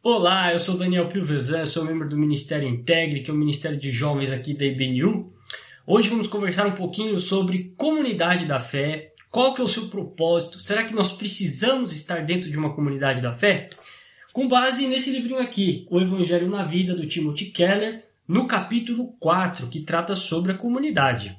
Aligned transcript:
Olá, 0.00 0.52
eu 0.52 0.60
sou 0.60 0.78
Daniel 0.78 1.08
Pilvezan, 1.08 1.66
sou 1.66 1.84
membro 1.84 2.08
do 2.08 2.16
Ministério 2.16 2.68
Integre, 2.68 3.20
que 3.20 3.32
é 3.32 3.34
o 3.34 3.36
Ministério 3.36 3.76
de 3.76 3.90
Jovens 3.90 4.30
aqui 4.30 4.54
da 4.54 4.64
IBNU. 4.64 5.32
Hoje 5.84 6.08
vamos 6.08 6.28
conversar 6.28 6.68
um 6.68 6.76
pouquinho 6.76 7.18
sobre 7.18 7.74
comunidade 7.76 8.46
da 8.46 8.60
fé, 8.60 9.12
qual 9.28 9.52
que 9.52 9.60
é 9.60 9.64
o 9.64 9.68
seu 9.68 9.88
propósito, 9.88 10.60
será 10.60 10.84
que 10.84 10.94
nós 10.94 11.10
precisamos 11.10 11.92
estar 11.92 12.24
dentro 12.24 12.48
de 12.48 12.56
uma 12.56 12.72
comunidade 12.72 13.20
da 13.20 13.32
fé? 13.32 13.70
Com 14.32 14.46
base 14.46 14.86
nesse 14.86 15.10
livrinho 15.10 15.40
aqui, 15.40 15.84
O 15.90 16.00
Evangelho 16.00 16.48
na 16.48 16.62
Vida, 16.62 16.94
do 16.94 17.04
Timothy 17.04 17.46
Keller, 17.46 18.04
no 18.26 18.46
capítulo 18.46 19.16
4, 19.18 19.66
que 19.66 19.80
trata 19.80 20.14
sobre 20.14 20.52
a 20.52 20.56
comunidade. 20.56 21.36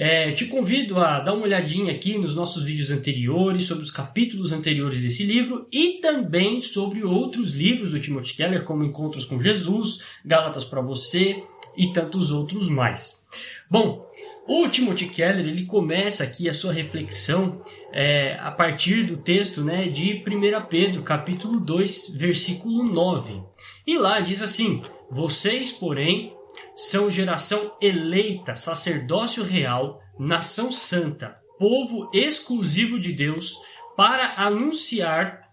É, 0.00 0.30
te 0.30 0.46
convido 0.46 1.00
a 1.00 1.18
dar 1.18 1.34
uma 1.34 1.42
olhadinha 1.42 1.92
aqui 1.92 2.16
nos 2.16 2.36
nossos 2.36 2.62
vídeos 2.62 2.92
anteriores, 2.92 3.64
sobre 3.64 3.82
os 3.82 3.90
capítulos 3.90 4.52
anteriores 4.52 5.00
desse 5.00 5.24
livro 5.24 5.66
e 5.72 5.94
também 5.94 6.60
sobre 6.60 7.02
outros 7.02 7.52
livros 7.52 7.90
do 7.90 7.98
Timothy 7.98 8.34
Keller, 8.34 8.62
como 8.62 8.84
Encontros 8.84 9.26
com 9.26 9.40
Jesus, 9.40 10.06
Gálatas 10.24 10.64
para 10.64 10.80
Você 10.80 11.42
e 11.76 11.92
tantos 11.92 12.30
outros 12.30 12.68
mais. 12.68 13.24
Bom, 13.68 14.08
o 14.46 14.68
Timothy 14.68 15.08
Keller 15.08 15.44
ele 15.48 15.66
começa 15.66 16.22
aqui 16.22 16.48
a 16.48 16.54
sua 16.54 16.72
reflexão 16.72 17.60
é, 17.92 18.38
a 18.40 18.52
partir 18.52 19.02
do 19.02 19.16
texto 19.16 19.64
né, 19.64 19.88
de 19.88 20.22
1 20.24 20.66
Pedro, 20.70 21.02
capítulo 21.02 21.58
2, 21.58 22.10
versículo 22.14 22.84
9. 22.84 23.42
E 23.84 23.98
lá 23.98 24.20
diz 24.20 24.42
assim: 24.42 24.80
Vocês, 25.10 25.72
porém, 25.72 26.37
são 26.76 27.10
geração 27.10 27.76
eleita, 27.80 28.54
sacerdócio 28.54 29.42
real, 29.42 30.02
nação 30.18 30.72
santa, 30.72 31.36
povo 31.58 32.10
exclusivo 32.12 32.98
de 32.98 33.12
Deus, 33.12 33.54
para 33.96 34.34
anunciar 34.36 35.48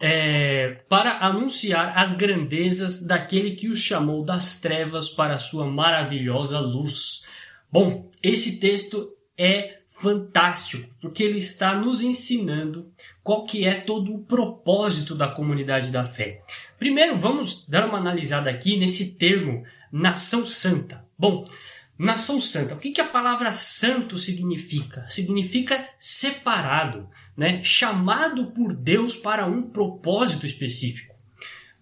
é, 0.00 0.82
para 0.88 1.18
anunciar 1.26 1.98
as 1.98 2.12
grandezas 2.12 3.04
daquele 3.04 3.52
que 3.52 3.68
os 3.68 3.80
chamou 3.80 4.24
das 4.24 4.60
trevas 4.60 5.08
para 5.08 5.34
a 5.34 5.38
sua 5.38 5.66
maravilhosa 5.66 6.60
luz. 6.60 7.24
Bom, 7.70 8.08
esse 8.22 8.60
texto 8.60 9.12
é 9.36 9.78
fantástico, 9.86 10.88
porque 11.00 11.24
ele 11.24 11.38
está 11.38 11.74
nos 11.74 12.02
ensinando 12.02 12.90
qual 13.22 13.44
que 13.44 13.66
é 13.66 13.80
todo 13.80 14.14
o 14.14 14.22
propósito 14.22 15.14
da 15.14 15.26
comunidade 15.26 15.90
da 15.90 16.04
fé. 16.04 16.40
Primeiro, 16.78 17.18
vamos 17.18 17.66
dar 17.66 17.84
uma 17.88 17.98
analisada 17.98 18.48
aqui 18.48 18.76
nesse 18.76 19.16
termo 19.16 19.64
nação 19.92 20.46
santa. 20.46 21.04
Bom, 21.18 21.44
nação 21.98 22.40
santa, 22.40 22.74
o 22.74 22.78
que, 22.78 22.92
que 22.92 23.00
a 23.00 23.08
palavra 23.08 23.52
santo 23.52 24.16
significa? 24.16 25.06
Significa 25.08 25.88
separado, 25.98 27.08
né? 27.36 27.62
chamado 27.62 28.52
por 28.52 28.74
Deus 28.74 29.16
para 29.16 29.46
um 29.46 29.62
propósito 29.62 30.46
específico. 30.46 31.14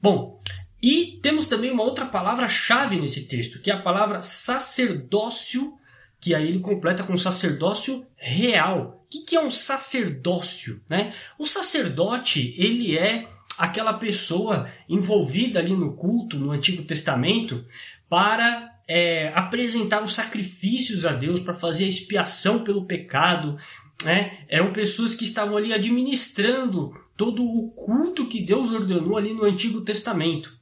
Bom, 0.01 0.41
e 0.83 1.19
temos 1.23 1.49
também 1.49 1.71
uma 1.71 1.83
outra 1.83 2.07
palavra-chave 2.07 2.99
nesse 2.99 3.25
texto, 3.25 3.61
que 3.61 3.71
é 3.71 3.75
a 3.75 3.83
palavra 3.83 4.23
sacerdócio, 4.23 5.77
que 6.21 6.34
aí 6.34 6.49
ele 6.49 6.61
completa 6.61 7.03
com 7.03 7.17
sacerdócio 7.17 8.07
real. 8.17 9.03
O 9.05 9.09
que, 9.11 9.21
que 9.25 9.37
é 9.37 9.41
um 9.41 9.51
sacerdócio? 9.51 10.83
Né? 10.89 11.12
O 11.39 11.47
sacerdote, 11.47 12.55
ele 12.57 12.97
é 12.97 13.29
aquela 13.59 13.95
pessoa 13.95 14.71
envolvida 14.89 15.59
ali 15.59 15.73
no 15.73 15.95
culto, 15.95 16.39
no 16.39 16.51
Antigo 16.51 16.83
Testamento, 16.83 17.65
para 18.09 18.73
é, 18.89 19.29
apresentar 19.35 20.03
os 20.03 20.15
sacrifícios 20.15 21.05
a 21.05 21.12
Deus, 21.12 21.41
para 21.41 21.55
fazer 21.55 21.85
a 21.85 21.89
expiação 21.89 22.62
pelo 22.62 22.87
pecado. 22.87 23.59
Né? 24.05 24.39
Eram 24.49 24.73
pessoas 24.73 25.15
que 25.15 25.25
estavam 25.25 25.57
ali 25.57 25.73
administrando 25.73 26.93
todo 27.17 27.45
o 27.45 27.71
culto 27.71 28.29
que 28.29 28.43
Deus 28.43 28.71
ordenou 28.71 29.17
ali 29.17 29.33
no 29.33 29.45
Antigo 29.45 29.81
Testamento. 29.81 30.57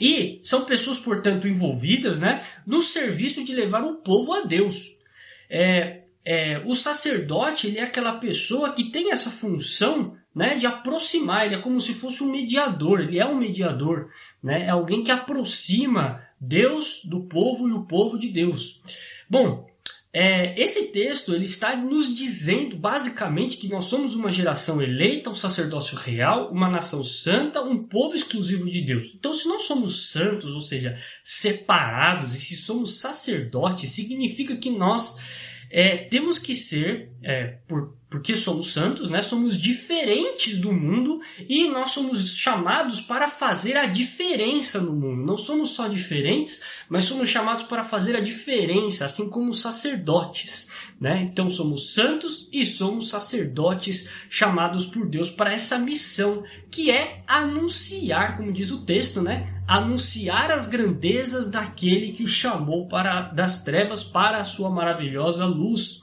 E 0.00 0.38
são 0.42 0.64
pessoas, 0.64 0.98
portanto, 0.98 1.48
envolvidas 1.48 2.20
né, 2.20 2.42
no 2.66 2.80
serviço 2.82 3.42
de 3.44 3.52
levar 3.52 3.82
o 3.82 3.96
povo 3.96 4.32
a 4.32 4.42
Deus. 4.42 4.92
É, 5.50 6.02
é, 6.24 6.62
o 6.64 6.74
sacerdote 6.74 7.66
ele 7.66 7.78
é 7.78 7.82
aquela 7.82 8.18
pessoa 8.18 8.72
que 8.72 8.90
tem 8.90 9.10
essa 9.10 9.30
função 9.30 10.16
né, 10.34 10.54
de 10.54 10.66
aproximar, 10.66 11.46
ele 11.46 11.56
é 11.56 11.60
como 11.60 11.80
se 11.80 11.92
fosse 11.92 12.22
um 12.22 12.30
mediador, 12.30 13.00
ele 13.00 13.18
é 13.18 13.26
um 13.26 13.36
mediador, 13.36 14.10
né, 14.42 14.66
é 14.66 14.70
alguém 14.70 15.02
que 15.02 15.10
aproxima 15.10 16.22
Deus 16.40 17.00
do 17.04 17.20
povo 17.22 17.68
e 17.68 17.72
o 17.72 17.84
povo 17.84 18.18
de 18.18 18.28
Deus. 18.28 18.80
Bom, 19.28 19.68
é, 20.12 20.58
esse 20.60 20.90
texto 20.90 21.34
ele 21.34 21.44
está 21.44 21.76
nos 21.76 22.14
dizendo 22.14 22.76
basicamente 22.76 23.58
que 23.58 23.68
nós 23.68 23.84
somos 23.84 24.14
uma 24.14 24.32
geração 24.32 24.80
eleita, 24.80 25.28
um 25.28 25.34
sacerdócio 25.34 25.96
real, 25.98 26.50
uma 26.50 26.68
nação 26.68 27.04
santa, 27.04 27.62
um 27.62 27.84
povo 27.84 28.14
exclusivo 28.14 28.70
de 28.70 28.80
Deus. 28.80 29.12
Então, 29.14 29.34
se 29.34 29.46
nós 29.46 29.62
somos 29.62 30.10
santos, 30.10 30.54
ou 30.54 30.60
seja, 30.62 30.94
separados, 31.22 32.34
e 32.34 32.40
se 32.40 32.56
somos 32.56 32.98
sacerdotes, 33.00 33.90
significa 33.90 34.56
que 34.56 34.70
nós 34.70 35.18
é, 35.70 35.98
temos 35.98 36.38
que 36.38 36.54
ser, 36.54 37.12
é, 37.22 37.58
por, 37.68 37.94
porque 38.10 38.34
somos 38.34 38.72
santos, 38.72 39.10
né? 39.10 39.20
Somos 39.20 39.60
diferentes 39.60 40.58
do 40.58 40.72
mundo 40.72 41.20
e 41.46 41.68
nós 41.68 41.90
somos 41.90 42.36
chamados 42.36 43.02
para 43.02 43.28
fazer 43.28 43.76
a 43.76 43.86
diferença 43.86 44.80
no 44.80 44.94
mundo. 44.94 45.26
Não 45.26 45.36
somos 45.36 45.70
só 45.70 45.86
diferentes, 45.88 46.62
mas 46.88 47.04
somos 47.04 47.28
chamados 47.28 47.64
para 47.64 47.84
fazer 47.84 48.16
a 48.16 48.20
diferença, 48.20 49.04
assim 49.04 49.28
como 49.28 49.52
sacerdotes, 49.52 50.68
né? 50.98 51.20
Então 51.30 51.50
somos 51.50 51.92
santos 51.92 52.48
e 52.50 52.64
somos 52.64 53.10
sacerdotes 53.10 54.08
chamados 54.30 54.86
por 54.86 55.06
Deus 55.06 55.30
para 55.30 55.52
essa 55.52 55.78
missão, 55.78 56.42
que 56.70 56.90
é 56.90 57.22
anunciar, 57.26 58.38
como 58.38 58.52
diz 58.52 58.70
o 58.70 58.86
texto, 58.86 59.20
né? 59.20 59.62
Anunciar 59.66 60.50
as 60.50 60.66
grandezas 60.66 61.50
daquele 61.50 62.12
que 62.12 62.22
o 62.22 62.28
chamou 62.28 62.88
para 62.88 63.20
das 63.20 63.64
trevas 63.64 64.02
para 64.02 64.38
a 64.38 64.44
sua 64.44 64.70
maravilhosa 64.70 65.44
luz. 65.44 66.00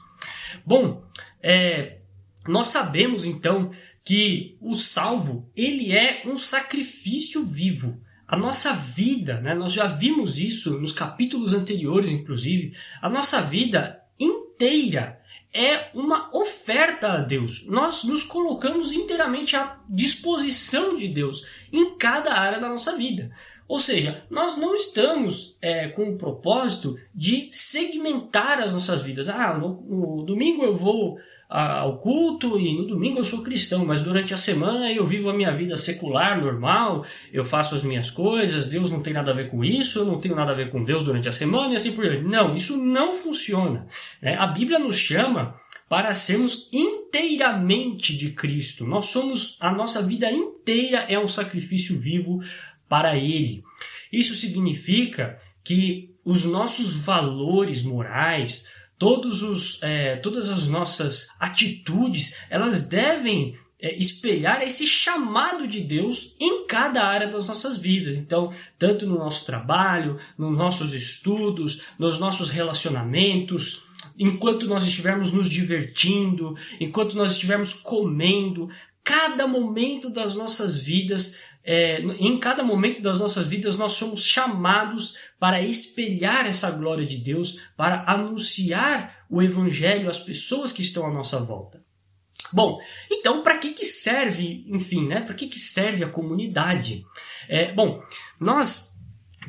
Bom, 0.63 1.03
é, 1.47 1.99
nós 2.47 2.67
sabemos 2.67 3.23
então 3.23 3.69
que 4.03 4.57
o 4.59 4.75
salvo 4.75 5.47
ele 5.55 5.91
é 5.91 6.23
um 6.25 6.39
sacrifício 6.39 7.45
vivo. 7.45 8.01
A 8.27 8.35
nossa 8.35 8.73
vida, 8.73 9.39
né, 9.41 9.53
nós 9.53 9.71
já 9.71 9.85
vimos 9.85 10.39
isso 10.39 10.79
nos 10.79 10.91
capítulos 10.91 11.53
anteriores, 11.53 12.09
inclusive, 12.09 12.75
a 12.99 13.07
nossa 13.07 13.41
vida 13.43 14.01
inteira 14.19 15.21
é 15.53 15.91
uma 15.93 16.35
oferta 16.35 17.13
a 17.13 17.17
Deus. 17.17 17.63
Nós 17.67 18.03
nos 18.03 18.23
colocamos 18.23 18.91
inteiramente 18.91 19.55
à 19.55 19.79
disposição 19.87 20.95
de 20.95 21.07
Deus 21.07 21.47
em 21.71 21.95
cada 21.95 22.33
área 22.33 22.59
da 22.59 22.67
nossa 22.67 22.97
vida. 22.97 23.31
Ou 23.67 23.79
seja, 23.79 24.23
nós 24.29 24.57
não 24.57 24.75
estamos 24.75 25.57
é, 25.61 25.87
com 25.87 26.09
o 26.09 26.17
propósito 26.17 26.95
de 27.13 27.49
segmentar 27.51 28.59
as 28.59 28.71
nossas 28.71 29.01
vidas. 29.01 29.27
Ah, 29.27 29.57
no, 29.57 29.81
no 29.81 30.23
domingo 30.23 30.63
eu 30.63 30.75
vou 30.75 31.17
ao 31.47 31.99
culto 31.99 32.59
e 32.59 32.75
no 32.75 32.87
domingo 32.87 33.19
eu 33.19 33.23
sou 33.23 33.43
cristão, 33.43 33.85
mas 33.85 34.01
durante 34.01 34.33
a 34.33 34.37
semana 34.37 34.91
eu 34.91 35.05
vivo 35.05 35.29
a 35.29 35.33
minha 35.33 35.51
vida 35.51 35.77
secular, 35.77 36.41
normal, 36.41 37.05
eu 37.31 37.45
faço 37.45 37.75
as 37.75 37.83
minhas 37.83 38.09
coisas, 38.09 38.67
Deus 38.67 38.89
não 38.89 39.01
tem 39.01 39.13
nada 39.13 39.31
a 39.31 39.35
ver 39.35 39.49
com 39.49 39.63
isso, 39.63 39.99
eu 39.99 40.05
não 40.05 40.19
tenho 40.19 40.35
nada 40.35 40.51
a 40.51 40.55
ver 40.55 40.71
com 40.71 40.83
Deus 40.83 41.03
durante 41.03 41.29
a 41.29 41.31
semana 41.31 41.73
e 41.73 41.75
assim 41.75 41.91
por 41.91 42.03
diante. 42.03 42.25
Não, 42.25 42.55
isso 42.55 42.77
não 42.77 43.13
funciona. 43.13 43.85
Né? 44.21 44.35
A 44.35 44.47
Bíblia 44.47 44.79
nos 44.79 44.97
chama 44.97 45.55
para 45.87 46.13
sermos 46.13 46.67
inteiramente 46.73 48.17
de 48.17 48.31
Cristo. 48.31 48.85
Nós 48.85 49.05
somos, 49.05 49.57
a 49.61 49.71
nossa 49.71 50.01
vida 50.01 50.29
inteira 50.31 51.05
é 51.07 51.19
um 51.19 51.27
sacrifício 51.27 51.97
vivo 51.97 52.41
para 52.95 53.17
Ele. 53.17 53.61
Isso 54.09 54.33
significa 54.33 55.37
que 55.61 56.15
os 56.23 56.45
nossos 56.45 56.95
valores 56.95 57.83
morais, 57.83 58.67
todos 58.97 59.43
os, 59.43 59.83
é, 59.83 60.15
todas 60.15 60.47
as 60.47 60.69
nossas 60.69 61.27
atitudes, 61.37 62.37
elas 62.49 62.87
devem 62.87 63.57
é, 63.81 63.99
espelhar 63.99 64.61
esse 64.61 64.87
chamado 64.87 65.67
de 65.67 65.81
Deus 65.81 66.33
em 66.39 66.65
cada 66.65 67.05
área 67.05 67.27
das 67.27 67.47
nossas 67.49 67.75
vidas. 67.75 68.15
Então, 68.15 68.53
tanto 68.79 69.05
no 69.05 69.17
nosso 69.17 69.45
trabalho, 69.45 70.17
nos 70.37 70.57
nossos 70.57 70.93
estudos, 70.93 71.87
nos 71.99 72.17
nossos 72.17 72.49
relacionamentos, 72.49 73.83
enquanto 74.17 74.67
nós 74.67 74.85
estivermos 74.85 75.33
nos 75.33 75.49
divertindo, 75.49 76.55
enquanto 76.79 77.17
nós 77.17 77.31
estivermos 77.31 77.73
comendo, 77.73 78.69
cada 79.05 79.47
momento 79.47 80.09
das 80.09 80.35
nossas 80.35 80.79
vidas 80.79 81.39
é, 81.67 81.99
em 81.99 82.39
cada 82.39 82.63
momento 82.63 83.01
das 83.01 83.17
nossas 83.17 83.47
vidas, 83.47 83.75
nós 83.75 83.93
somos 83.93 84.23
chamados 84.23 85.17
para 85.39 85.63
espelhar 85.63 86.45
essa 86.45 86.69
glória 86.69 87.05
de 87.05 87.17
Deus, 87.17 87.59
para 87.75 88.03
anunciar 88.05 89.25
o 89.27 89.41
Evangelho 89.41 90.07
às 90.07 90.19
pessoas 90.19 90.71
que 90.71 90.83
estão 90.83 91.07
à 91.07 91.11
nossa 91.11 91.39
volta. 91.39 91.83
Bom, 92.53 92.79
então 93.09 93.41
para 93.41 93.57
que, 93.57 93.73
que 93.73 93.83
serve, 93.83 94.63
enfim, 94.67 95.07
né? 95.07 95.21
Para 95.21 95.33
que, 95.33 95.47
que 95.47 95.57
serve 95.57 96.03
a 96.03 96.09
comunidade? 96.09 97.03
É, 97.49 97.73
bom, 97.73 97.99
nós, 98.39 98.93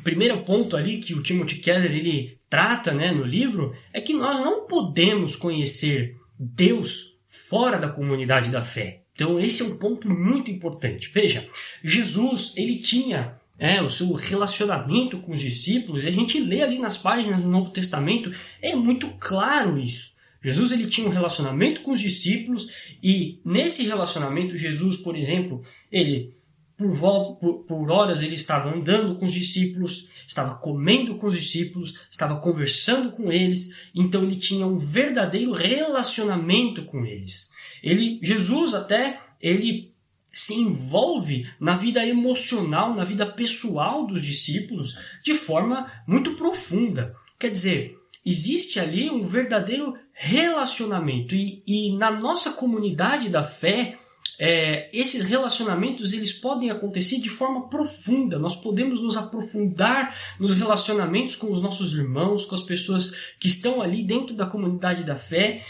primeiro 0.03 0.43
ponto 0.43 0.75
ali 0.75 0.97
que 0.97 1.13
o 1.13 1.21
Timothy 1.21 1.59
Keller 1.59 1.91
ele 1.91 2.39
trata 2.49 2.93
né, 2.93 3.11
no 3.11 3.23
livro 3.23 3.73
é 3.93 4.01
que 4.01 4.13
nós 4.13 4.39
não 4.39 4.65
podemos 4.65 5.35
conhecer 5.35 6.15
Deus 6.39 7.17
fora 7.23 7.77
da 7.77 7.89
comunidade 7.89 8.49
da 8.49 8.63
fé. 8.63 9.03
Então 9.17 9.39
esse 9.39 9.63
é 9.63 9.65
um 9.65 9.77
ponto 9.77 10.07
muito 10.07 10.51
importante. 10.51 11.09
Veja, 11.11 11.43
Jesus 11.83 12.53
ele 12.55 12.75
tinha 12.75 13.35
é, 13.57 13.81
o 13.81 13.89
seu 13.89 14.13
relacionamento 14.13 15.17
com 15.17 15.31
os 15.31 15.41
discípulos, 15.41 16.03
e 16.03 16.07
a 16.07 16.11
gente 16.11 16.39
lê 16.39 16.61
ali 16.61 16.77
nas 16.77 16.97
páginas 16.97 17.41
do 17.41 17.49
Novo 17.49 17.71
Testamento, 17.71 18.31
é 18.61 18.75
muito 18.75 19.09
claro 19.19 19.79
isso. 19.79 20.15
Jesus 20.43 20.71
ele 20.71 20.85
tinha 20.85 21.07
um 21.07 21.11
relacionamento 21.11 21.81
com 21.81 21.93
os 21.93 21.99
discípulos 21.99 22.95
e 23.03 23.39
nesse 23.43 23.83
relacionamento 23.87 24.55
Jesus, 24.55 24.97
por 24.97 25.15
exemplo, 25.15 25.63
ele 25.91 26.37
por, 26.77 26.91
volta, 26.91 27.39
por, 27.41 27.63
por 27.63 27.91
horas 27.91 28.21
ele 28.21 28.35
estava 28.35 28.71
andando 28.71 29.15
com 29.15 29.25
os 29.25 29.33
discípulos, 29.33 30.09
estava 30.27 30.53
comendo 30.53 31.15
com 31.15 31.25
os 31.25 31.35
discípulos, 31.35 32.01
estava 32.11 32.37
conversando 32.37 33.09
com 33.09 33.31
eles, 33.31 33.89
então 33.95 34.21
ele 34.21 34.35
tinha 34.35 34.67
um 34.67 34.77
verdadeiro 34.77 35.51
relacionamento 35.53 36.85
com 36.85 37.03
eles. 37.03 37.49
Ele, 37.83 38.19
Jesus 38.21 38.73
até, 38.73 39.19
ele 39.41 39.93
se 40.33 40.53
envolve 40.53 41.49
na 41.59 41.75
vida 41.75 42.05
emocional, 42.05 42.93
na 42.93 43.03
vida 43.03 43.25
pessoal 43.25 44.05
dos 44.05 44.23
discípulos 44.23 44.95
de 45.23 45.33
forma 45.33 45.91
muito 46.07 46.35
profunda. 46.35 47.15
Quer 47.39 47.49
dizer, 47.49 47.97
existe 48.25 48.79
ali 48.79 49.09
um 49.09 49.23
verdadeiro 49.23 49.97
relacionamento 50.13 51.33
e, 51.33 51.63
e 51.65 51.97
na 51.97 52.11
nossa 52.11 52.51
comunidade 52.51 53.29
da 53.29 53.43
fé 53.43 53.97
é, 54.39 54.87
esses 54.93 55.23
relacionamentos 55.23 56.13
eles 56.13 56.31
podem 56.31 56.69
acontecer 56.69 57.19
de 57.19 57.29
forma 57.29 57.67
profunda. 57.69 58.37
Nós 58.37 58.55
podemos 58.55 59.01
nos 59.01 59.17
aprofundar 59.17 60.15
nos 60.39 60.53
relacionamentos 60.53 61.35
com 61.35 61.51
os 61.51 61.61
nossos 61.61 61.95
irmãos, 61.95 62.45
com 62.45 62.53
as 62.53 62.61
pessoas 62.61 63.33
que 63.39 63.47
estão 63.47 63.81
ali 63.81 64.03
dentro 64.03 64.35
da 64.35 64.45
comunidade 64.45 65.03
da 65.03 65.15
fé. 65.15 65.63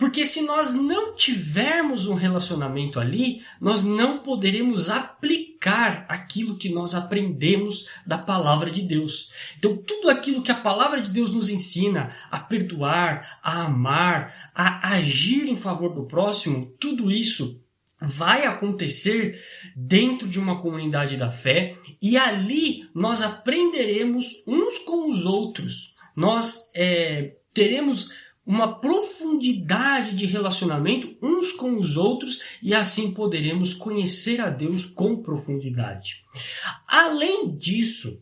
Porque 0.00 0.24
se 0.24 0.40
nós 0.40 0.72
não 0.72 1.14
tivermos 1.14 2.06
um 2.06 2.14
relacionamento 2.14 2.98
ali, 2.98 3.44
nós 3.60 3.82
não 3.82 4.20
poderemos 4.20 4.88
aplicar 4.88 6.06
aquilo 6.08 6.56
que 6.56 6.70
nós 6.70 6.94
aprendemos 6.94 7.90
da 8.06 8.16
palavra 8.16 8.70
de 8.70 8.80
Deus. 8.80 9.30
Então, 9.58 9.76
tudo 9.76 10.08
aquilo 10.08 10.42
que 10.42 10.50
a 10.50 10.54
palavra 10.54 11.02
de 11.02 11.10
Deus 11.10 11.28
nos 11.28 11.50
ensina 11.50 12.08
a 12.30 12.40
perdoar, 12.40 13.40
a 13.42 13.64
amar, 13.64 14.50
a 14.54 14.94
agir 14.94 15.46
em 15.46 15.54
favor 15.54 15.94
do 15.94 16.06
próximo, 16.06 16.74
tudo 16.80 17.10
isso 17.10 17.62
vai 18.00 18.46
acontecer 18.46 19.38
dentro 19.76 20.26
de 20.26 20.38
uma 20.38 20.62
comunidade 20.62 21.18
da 21.18 21.30
fé 21.30 21.76
e 22.00 22.16
ali 22.16 22.88
nós 22.94 23.20
aprenderemos 23.20 24.42
uns 24.46 24.78
com 24.78 25.10
os 25.10 25.26
outros. 25.26 25.94
Nós 26.16 26.70
é, 26.74 27.34
teremos 27.52 28.29
uma 28.50 28.80
profundidade 28.80 30.16
de 30.16 30.26
relacionamento 30.26 31.16
uns 31.22 31.52
com 31.52 31.78
os 31.78 31.96
outros 31.96 32.40
e 32.60 32.74
assim 32.74 33.12
poderemos 33.12 33.72
conhecer 33.72 34.40
a 34.40 34.50
Deus 34.50 34.84
com 34.84 35.22
profundidade. 35.22 36.24
Além 36.84 37.56
disso, 37.56 38.20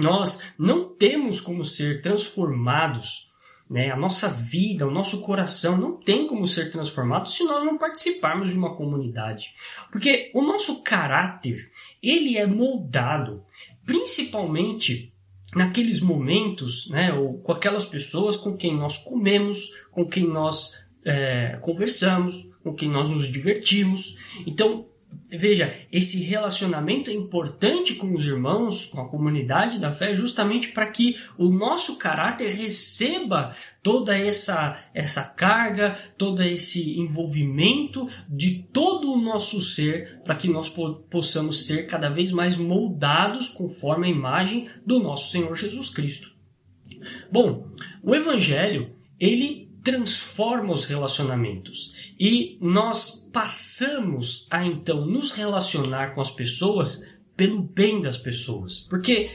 nós 0.00 0.44
não 0.58 0.94
temos 0.94 1.42
como 1.42 1.62
ser 1.62 2.00
transformados 2.00 3.26
né? 3.68 3.90
A 3.90 3.96
nossa 3.96 4.28
vida, 4.28 4.86
o 4.86 4.92
nosso 4.92 5.22
coração 5.22 5.76
não 5.76 5.96
tem 5.96 6.28
como 6.28 6.46
ser 6.46 6.70
transformado 6.70 7.28
se 7.28 7.42
nós 7.42 7.64
não 7.64 7.76
participarmos 7.76 8.50
de 8.50 8.56
uma 8.56 8.76
comunidade. 8.76 9.56
Porque 9.90 10.30
o 10.32 10.40
nosso 10.40 10.84
caráter, 10.84 11.68
ele 12.00 12.38
é 12.38 12.46
moldado 12.46 13.42
principalmente 13.84 15.12
naqueles 15.56 16.00
momentos, 16.00 16.86
né, 16.90 17.14
ou 17.14 17.38
com 17.38 17.50
aquelas 17.50 17.86
pessoas 17.86 18.36
com 18.36 18.54
quem 18.54 18.76
nós 18.76 18.98
comemos, 18.98 19.72
com 19.90 20.04
quem 20.04 20.28
nós 20.28 20.74
é, 21.02 21.58
conversamos, 21.62 22.46
com 22.62 22.74
quem 22.74 22.90
nós 22.90 23.08
nos 23.08 23.26
divertimos. 23.32 24.18
Então, 24.46 24.86
veja, 25.30 25.74
esse 25.90 26.22
relacionamento 26.22 27.10
é 27.10 27.14
importante 27.14 27.94
com 27.94 28.14
os 28.14 28.26
irmãos, 28.26 28.86
com 28.86 29.00
a 29.00 29.08
comunidade 29.08 29.78
da 29.78 29.92
fé, 29.92 30.14
justamente 30.14 30.68
para 30.68 30.86
que 30.86 31.16
o 31.36 31.48
nosso 31.48 31.98
caráter 31.98 32.54
receba 32.54 33.54
toda 33.82 34.16
essa, 34.16 34.78
essa 34.94 35.24
carga, 35.24 35.96
todo 36.16 36.42
esse 36.42 36.98
envolvimento 36.98 38.06
de 38.28 38.62
todo 38.72 39.12
o 39.12 39.20
nosso 39.20 39.60
ser, 39.60 40.20
para 40.24 40.34
que 40.34 40.48
nós 40.48 40.72
possamos 41.10 41.66
ser 41.66 41.86
cada 41.86 42.08
vez 42.08 42.32
mais 42.32 42.56
moldados 42.56 43.48
conforme 43.48 44.06
a 44.06 44.10
imagem 44.10 44.68
do 44.84 44.98
nosso 44.98 45.32
Senhor 45.32 45.54
Jesus 45.56 45.88
Cristo. 45.88 46.30
Bom, 47.30 47.68
o 48.02 48.14
Evangelho, 48.14 48.90
ele 49.18 49.65
transforma 49.86 50.74
os 50.74 50.84
relacionamentos 50.84 52.12
e 52.18 52.58
nós 52.60 53.24
passamos 53.32 54.48
a 54.50 54.66
então 54.66 55.06
nos 55.06 55.30
relacionar 55.30 56.12
com 56.12 56.20
as 56.20 56.28
pessoas 56.32 57.06
pelo 57.36 57.62
bem 57.62 58.02
das 58.02 58.18
pessoas, 58.18 58.80
porque 58.80 59.30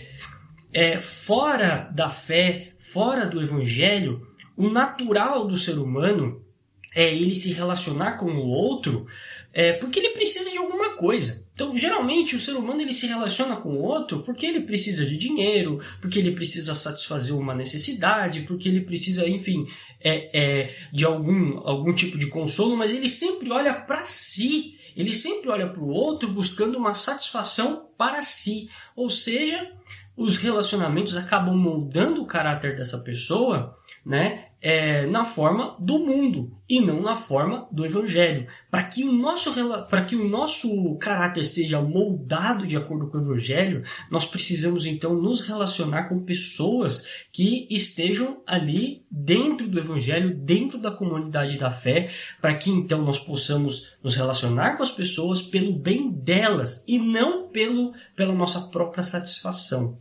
é, 0.74 1.00
fora 1.00 1.90
da 1.96 2.10
fé, 2.10 2.74
fora 2.78 3.28
do 3.28 3.42
evangelho, 3.42 4.28
o 4.58 4.70
natural 4.70 5.48
do 5.48 5.56
ser 5.56 5.78
humano 5.78 6.44
é 6.94 7.16
ele 7.16 7.34
se 7.34 7.54
relacionar 7.54 8.18
com 8.18 8.30
o 8.30 8.50
outro 8.50 9.08
é, 9.54 9.72
porque 9.72 10.00
ele 10.00 10.10
precisa 10.10 10.50
de 10.50 10.58
alguma 10.58 10.98
coisa. 10.98 11.48
Então, 11.54 11.78
geralmente, 11.78 12.36
o 12.36 12.40
ser 12.40 12.54
humano 12.54 12.82
ele 12.82 12.94
se 12.94 13.06
relaciona 13.06 13.56
com 13.56 13.70
o 13.70 13.82
outro 13.82 14.24
porque 14.24 14.46
ele 14.46 14.62
precisa 14.62 15.06
de 15.06 15.18
dinheiro, 15.18 15.80
porque 16.00 16.20
ele 16.20 16.32
precisa 16.32 16.74
satisfazer 16.74 17.36
uma 17.36 17.54
necessidade, 17.54 18.42
porque 18.42 18.70
ele 18.70 18.82
precisa, 18.82 19.28
enfim, 19.28 19.68
é, 20.00 20.30
é, 20.34 20.76
de 20.92 21.06
algum, 21.06 21.60
algum 21.60 21.94
tipo 21.94 22.18
de 22.18 22.28
consolo, 22.28 22.76
mas 22.76 22.92
ele 22.94 23.08
sempre 23.08 23.52
olha 23.52 23.74
para 23.74 24.04
si. 24.04 24.78
Ele 24.96 25.14
sempre 25.14 25.50
olha 25.50 25.70
para 25.70 25.82
o 25.82 25.90
outro 25.90 26.30
buscando 26.30 26.78
uma 26.78 26.94
satisfação 26.94 27.90
para 27.98 28.22
si. 28.22 28.70
Ou 28.96 29.10
seja, 29.10 29.72
os 30.16 30.38
relacionamentos 30.38 31.16
acabam 31.16 31.56
moldando 31.56 32.22
o 32.22 32.28
caráter 32.28 32.76
dessa 32.76 33.00
pessoa, 33.00 33.78
né? 34.06 34.51
É, 34.62 35.08
na 35.08 35.26
forma 35.26 35.76
do 35.80 35.98
mundo 35.98 36.56
e 36.70 36.80
não 36.80 37.02
na 37.02 37.16
forma 37.16 37.68
do 37.72 37.84
evangelho. 37.84 38.48
Para 38.70 38.84
que 38.84 39.04
o 39.04 39.12
nosso 39.12 39.52
para 39.90 40.06
que 40.06 40.16
o 40.16 40.30
nosso 40.30 40.96
caráter 40.98 41.42
esteja 41.42 41.82
moldado 41.82 42.68
de 42.68 42.78
acordo 42.78 43.08
com 43.08 43.18
o 43.18 43.22
evangelho, 43.22 43.82
nós 44.10 44.26
precisamos 44.26 44.86
então 44.86 45.16
nos 45.16 45.42
relacionar 45.42 46.04
com 46.04 46.20
pessoas 46.20 47.26
que 47.32 47.68
estejam 47.72 48.42
ali 48.46 49.04
dentro 49.10 49.68
do 49.68 49.80
evangelho, 49.80 50.38
dentro 50.38 50.78
da 50.78 50.92
comunidade 50.92 51.58
da 51.58 51.72
fé, 51.72 52.10
para 52.40 52.54
que 52.54 52.70
então 52.70 53.02
nós 53.02 53.20
possamos 53.20 53.98
nos 54.04 54.16
relacionar 54.16 54.78
com 54.78 54.84
as 54.84 54.92
pessoas 54.92 55.42
pelo 55.42 55.74
bem 55.74 56.12
delas 56.12 56.86
e 56.88 57.00
não 57.00 57.48
pelo 57.48 57.94
pela 58.16 58.34
nossa 58.34 58.62
própria 58.62 59.04
satisfação. 59.04 59.98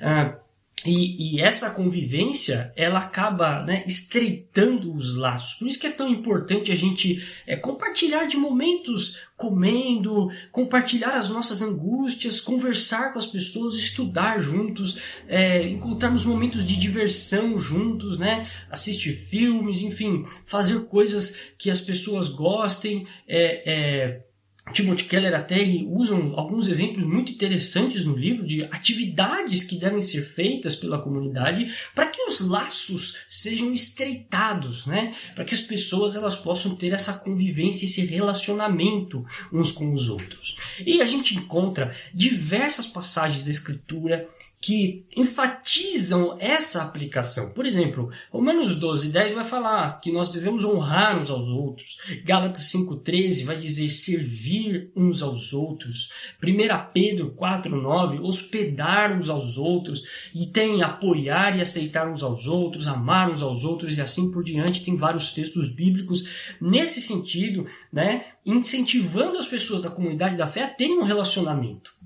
Ah, 0.00 0.38
e, 0.84 1.36
e, 1.36 1.40
essa 1.40 1.70
convivência 1.70 2.72
ela 2.76 3.00
acaba 3.00 3.64
né, 3.64 3.82
estreitando 3.86 4.94
os 4.94 5.16
laços. 5.16 5.54
Por 5.54 5.66
isso 5.66 5.78
que 5.78 5.86
é 5.86 5.90
tão 5.90 6.08
importante 6.08 6.70
a 6.70 6.76
gente 6.76 7.26
é, 7.46 7.56
compartilhar 7.56 8.26
de 8.26 8.36
momentos 8.36 9.28
comendo, 9.36 10.28
compartilhar 10.50 11.16
as 11.16 11.30
nossas 11.30 11.62
angústias, 11.62 12.40
conversar 12.40 13.12
com 13.12 13.18
as 13.18 13.26
pessoas, 13.26 13.74
estudar 13.74 14.40
juntos, 14.40 14.96
é, 15.28 15.62
encontrarmos 15.68 16.24
momentos 16.24 16.66
de 16.66 16.76
diversão 16.76 17.58
juntos, 17.58 18.18
né? 18.18 18.46
assistir 18.70 19.12
filmes, 19.12 19.80
enfim, 19.80 20.26
fazer 20.44 20.80
coisas 20.86 21.36
que 21.56 21.70
as 21.70 21.80
pessoas 21.80 22.28
gostem. 22.28 23.06
É, 23.26 23.72
é, 23.72 24.27
Timothy 24.72 25.04
Keller 25.04 25.34
até 25.34 25.58
usam 25.86 26.34
alguns 26.36 26.68
exemplos 26.68 27.04
muito 27.06 27.32
interessantes 27.32 28.04
no 28.04 28.16
livro 28.16 28.46
de 28.46 28.64
atividades 28.64 29.64
que 29.64 29.76
devem 29.76 30.02
ser 30.02 30.22
feitas 30.22 30.76
pela 30.76 31.00
comunidade 31.00 31.72
para 31.94 32.06
que 32.06 32.22
os 32.22 32.40
laços 32.40 33.24
sejam 33.28 33.72
estreitados, 33.72 34.86
né? 34.86 35.14
Para 35.34 35.44
que 35.44 35.54
as 35.54 35.62
pessoas 35.62 36.14
elas 36.14 36.36
possam 36.36 36.76
ter 36.76 36.92
essa 36.92 37.12
convivência, 37.12 37.84
esse 37.84 38.04
relacionamento 38.06 39.24
uns 39.52 39.72
com 39.72 39.92
os 39.92 40.08
outros. 40.08 40.56
E 40.84 41.00
a 41.00 41.06
gente 41.06 41.36
encontra 41.36 41.92
diversas 42.14 42.86
passagens 42.86 43.44
da 43.44 43.50
escritura 43.50 44.28
que 44.60 45.06
enfatizam 45.16 46.36
essa 46.40 46.82
aplicação. 46.82 47.50
Por 47.50 47.64
exemplo, 47.64 48.10
Romanos 48.30 48.74
12, 48.74 49.10
10 49.10 49.32
vai 49.32 49.44
falar 49.44 50.00
que 50.00 50.10
nós 50.10 50.30
devemos 50.30 50.64
honrar 50.64 51.18
uns 51.18 51.30
aos 51.30 51.46
outros. 51.46 51.98
Gálatas 52.24 52.70
5,13 52.72 53.44
vai 53.44 53.56
dizer 53.56 53.88
servir 53.88 54.90
uns 54.96 55.22
aos 55.22 55.52
outros. 55.52 56.10
1 56.42 56.92
Pedro 56.92 57.30
4, 57.30 57.74
9, 57.74 58.18
hospedar 58.18 59.16
uns 59.16 59.28
aos 59.28 59.56
outros. 59.58 60.30
E 60.34 60.46
tem 60.46 60.82
apoiar 60.82 61.56
e 61.56 61.60
aceitar 61.60 62.10
uns 62.10 62.22
aos 62.22 62.48
outros, 62.48 62.88
amar 62.88 63.30
uns 63.30 63.42
aos 63.42 63.62
outros 63.64 63.96
e 63.96 64.00
assim 64.00 64.30
por 64.30 64.42
diante. 64.42 64.84
Tem 64.84 64.96
vários 64.96 65.32
textos 65.32 65.74
bíblicos 65.74 66.56
nesse 66.60 67.00
sentido, 67.00 67.64
né, 67.92 68.24
incentivando 68.44 69.38
as 69.38 69.46
pessoas 69.46 69.82
da 69.82 69.90
comunidade 69.90 70.36
da 70.36 70.48
fé 70.48 70.64
a 70.64 70.68
terem 70.68 70.98
um 70.98 71.04
relacionamento. 71.04 71.97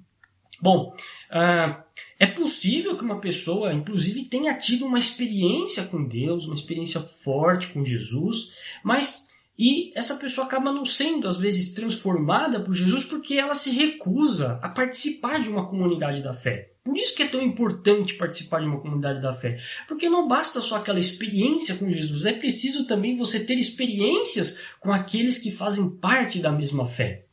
Bom, 0.63 0.95
uh, 1.31 1.83
é 2.19 2.27
possível 2.27 2.97
que 2.97 3.03
uma 3.05 3.21
pessoa, 3.21 3.75
inclusive, 3.75 4.27
tenha 4.27 4.57
tido 4.57 4.87
uma 4.87 4.99
experiência 4.99 5.83
com 5.85 6.07
Deus, 6.07 6.47
uma 6.47 6.55
experiência 6.55 7.01
forte 7.01 7.67
com 7.69 7.85
Jesus, 7.85 8.53
mas 8.85 9.29
E 9.59 9.93
essa 9.95 10.17
pessoa 10.17 10.47
acaba 10.47 10.73
não 10.73 10.85
sendo, 10.85 11.29
às 11.29 11.37
vezes, 11.37 11.75
transformada 11.75 12.61
por 12.61 12.75
Jesus 12.75 13.05
porque 13.05 13.35
ela 13.35 13.55
se 13.55 13.71
recusa 13.71 14.59
a 14.63 14.69
participar 14.69 15.41
de 15.41 15.51
uma 15.51 15.69
comunidade 15.69 16.23
da 16.23 16.33
fé. 16.33 16.73
Por 16.83 16.97
isso 16.97 17.15
que 17.15 17.23
é 17.23 17.29
tão 17.29 17.41
importante 17.41 18.15
participar 18.15 18.61
de 18.61 18.67
uma 18.67 18.81
comunidade 18.81 19.21
da 19.21 19.33
fé. 19.33 19.61
Porque 19.87 20.09
não 20.09 20.27
basta 20.27 20.61
só 20.61 20.77
aquela 20.77 20.99
experiência 20.99 21.77
com 21.77 21.89
Jesus, 21.91 22.25
é 22.25 22.33
preciso 22.33 22.87
também 22.87 23.17
você 23.17 23.39
ter 23.39 23.55
experiências 23.55 24.63
com 24.81 24.91
aqueles 24.91 25.39
que 25.39 25.53
fazem 25.53 25.91
parte 25.91 26.41
da 26.41 26.51
mesma 26.51 26.87
fé. 26.87 27.27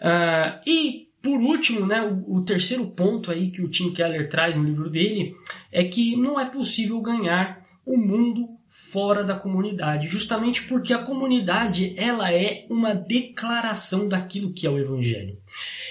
Uh, 0.00 0.60
e 0.66 1.09
por 1.22 1.38
último, 1.38 1.86
né, 1.86 2.02
o, 2.02 2.36
o, 2.36 2.44
terceiro 2.44 2.86
ponto 2.86 3.30
aí 3.30 3.50
que 3.50 3.62
o 3.62 3.68
Tim 3.68 3.92
Keller 3.92 4.28
traz 4.28 4.56
no 4.56 4.64
livro 4.64 4.88
dele 4.88 5.36
é 5.70 5.84
que 5.84 6.16
não 6.16 6.40
é 6.40 6.46
possível 6.46 7.00
ganhar 7.00 7.62
o 7.84 7.96
mundo 7.96 8.48
fora 8.66 9.24
da 9.24 9.34
comunidade, 9.34 10.06
justamente 10.06 10.62
porque 10.62 10.92
a 10.92 11.02
comunidade 11.02 11.92
ela 11.98 12.32
é 12.32 12.66
uma 12.70 12.94
declaração 12.94 14.08
daquilo 14.08 14.52
que 14.52 14.66
é 14.66 14.70
o 14.70 14.78
evangelho. 14.78 15.36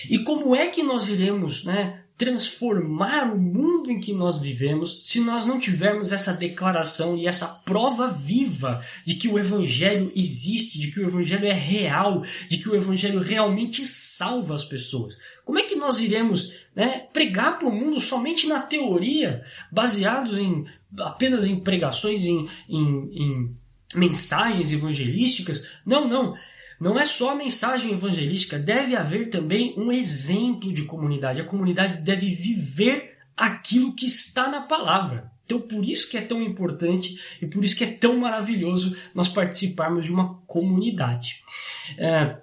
E 0.10 0.20
como 0.20 0.56
é 0.56 0.68
que 0.68 0.82
nós 0.82 1.10
iremos, 1.10 1.64
né, 1.64 2.04
transformar 2.20 3.34
o 3.34 3.40
mundo 3.40 3.90
em 3.90 3.98
que 3.98 4.12
nós 4.12 4.42
vivemos 4.42 5.08
se 5.08 5.22
nós 5.22 5.46
não 5.46 5.58
tivermos 5.58 6.12
essa 6.12 6.34
declaração 6.34 7.18
e 7.18 7.26
essa 7.26 7.48
prova 7.48 8.10
viva 8.10 8.84
de 9.06 9.16
que 9.16 9.30
o 9.30 9.40
Evangelho 9.40 10.12
existe, 10.14 10.78
de 10.78 10.92
que 10.92 11.00
o 11.00 11.08
Evangelho 11.08 11.46
é 11.46 11.54
real, 11.54 12.22
de 12.50 12.58
que 12.58 12.68
o 12.68 12.76
Evangelho 12.76 13.22
realmente 13.22 13.86
salva 13.86 14.54
as 14.54 14.66
pessoas. 14.66 15.18
Como 15.46 15.60
é 15.60 15.64
que 15.64 15.78
nós 15.78 16.02
iremos 16.02 16.56
né, 16.76 17.08
pregar 17.14 17.58
para 17.58 17.70
o 17.70 17.74
mundo 17.74 18.02
somente 18.02 18.48
na 18.48 18.60
teoria, 18.60 19.42
baseados 19.72 20.38
em 20.38 20.66
apenas 21.00 21.48
em 21.48 21.58
pregações, 21.58 22.26
em, 22.26 22.50
em, 22.68 23.10
em 23.14 23.58
mensagens 23.96 24.74
evangelísticas? 24.74 25.70
Não, 25.86 26.06
não. 26.06 26.36
Não 26.80 26.98
é 26.98 27.06
só 27.06 27.32
a 27.32 27.36
mensagem 27.36 27.92
evangelística, 27.92 28.58
deve 28.58 28.96
haver 28.96 29.30
também 29.30 29.74
um 29.78 29.92
exemplo 29.92 30.72
de 30.72 30.84
comunidade. 30.84 31.42
A 31.42 31.46
comunidade 31.46 32.02
deve 32.02 32.34
viver 32.34 33.18
aquilo 33.36 33.94
que 33.94 34.06
está 34.06 34.50
na 34.50 34.62
palavra. 34.62 35.32
Então, 35.46 35.60
por 35.60 35.84
isso 35.84 36.10
que 36.10 36.18
é 36.18 36.22
tão 36.22 36.42
importante 36.44 37.20
e 37.42 37.48
por 37.48 37.66
isso 37.66 37.76
que 37.76 37.84
é 37.84 37.92
tão 37.92 38.18
maravilhoso 38.18 38.96
nós 39.16 39.28
participarmos 39.28 40.06
de 40.06 40.12
uma 40.12 40.36
comunidade. 40.46 41.44
É, 41.98 42.38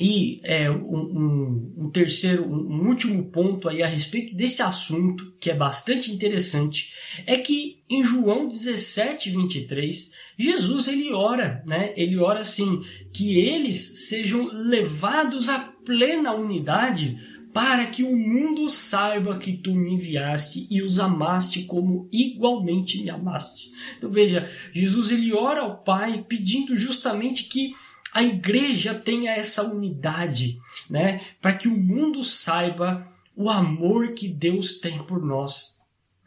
e 0.00 0.40
é, 0.44 0.70
um, 0.70 0.76
um, 0.76 1.74
um, 1.78 1.90
terceiro, 1.90 2.44
um 2.44 2.88
último 2.88 3.24
ponto 3.30 3.68
aí 3.68 3.82
a 3.82 3.86
respeito 3.86 4.34
desse 4.34 4.62
assunto, 4.62 5.34
que 5.40 5.50
é 5.50 5.54
bastante 5.54 6.12
interessante, 6.12 6.92
é 7.26 7.36
que 7.36 7.78
em 7.90 8.04
João 8.04 8.46
17, 8.46 9.30
23, 9.30 10.12
Jesus 10.38 10.88
ele 10.88 11.12
ora, 11.12 11.62
né? 11.66 11.92
Ele 11.96 12.18
ora 12.18 12.40
assim, 12.40 12.82
que 13.12 13.40
eles 13.40 14.08
sejam 14.08 14.48
levados 14.52 15.48
à 15.48 15.58
plena 15.84 16.32
unidade 16.32 17.18
para 17.52 17.86
que 17.86 18.04
o 18.04 18.16
mundo 18.16 18.68
saiba 18.68 19.38
que 19.38 19.52
tu 19.56 19.74
me 19.74 19.94
enviaste 19.94 20.66
e 20.70 20.82
os 20.82 21.00
amaste 21.00 21.64
como 21.64 22.08
igualmente 22.12 23.02
me 23.02 23.10
amaste. 23.10 23.72
Então 23.96 24.10
veja, 24.10 24.48
Jesus 24.72 25.10
ele 25.10 25.32
ora 25.32 25.62
ao 25.62 25.82
Pai 25.82 26.24
pedindo 26.28 26.76
justamente 26.76 27.44
que 27.44 27.74
a 28.18 28.22
igreja 28.24 28.94
tenha 28.94 29.30
essa 29.30 29.62
unidade, 29.62 30.58
né? 30.90 31.20
Para 31.40 31.54
que 31.54 31.68
o 31.68 31.76
mundo 31.76 32.24
saiba 32.24 33.08
o 33.36 33.48
amor 33.48 34.08
que 34.08 34.26
Deus 34.26 34.80
tem 34.80 34.98
por 35.04 35.24
nós. 35.24 35.78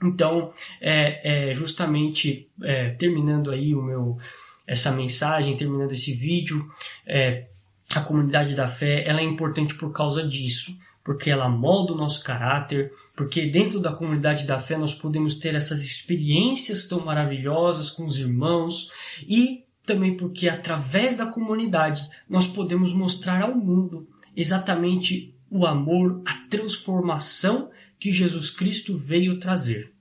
Então, 0.01 0.53
é, 0.79 1.49
é 1.49 1.53
justamente 1.53 2.49
é, 2.63 2.91
terminando 2.91 3.51
aí 3.51 3.75
o 3.75 3.81
meu 3.81 4.17
essa 4.65 4.93
mensagem, 4.93 5.57
terminando 5.57 5.91
esse 5.91 6.13
vídeo, 6.13 6.65
é, 7.05 7.47
a 7.93 7.99
comunidade 7.99 8.55
da 8.55 8.69
fé 8.69 9.03
ela 9.05 9.19
é 9.19 9.25
importante 9.25 9.75
por 9.75 9.91
causa 9.91 10.25
disso, 10.25 10.73
porque 11.03 11.29
ela 11.29 11.49
molda 11.49 11.91
o 11.91 11.97
nosso 11.97 12.23
caráter, 12.23 12.93
porque 13.13 13.47
dentro 13.47 13.81
da 13.81 13.91
comunidade 13.91 14.47
da 14.47 14.61
fé 14.61 14.77
nós 14.77 14.93
podemos 14.93 15.35
ter 15.35 15.55
essas 15.55 15.81
experiências 15.83 16.87
tão 16.87 17.01
maravilhosas 17.01 17.89
com 17.89 18.05
os 18.05 18.17
irmãos 18.17 18.89
e 19.27 19.65
também 19.85 20.15
porque 20.15 20.47
através 20.47 21.17
da 21.17 21.25
comunidade 21.25 22.07
nós 22.29 22.47
podemos 22.47 22.93
mostrar 22.93 23.41
ao 23.41 23.55
mundo 23.55 24.07
exatamente 24.35 25.35
o 25.49 25.65
amor, 25.65 26.21
a 26.25 26.33
transformação 26.49 27.69
que 27.99 28.11
Jesus 28.11 28.49
Cristo 28.49 28.97
veio 28.97 29.39
trazer. 29.39 29.91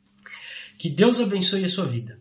Que 0.78 0.88
Deus 0.88 1.20
abençoe 1.20 1.64
a 1.64 1.68
sua 1.68 1.87
vida. 1.87 2.20